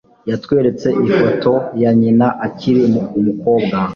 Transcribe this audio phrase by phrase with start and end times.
[0.29, 2.81] Yatweretse ifoto ya nyina akiri
[3.19, 3.75] umukobwa.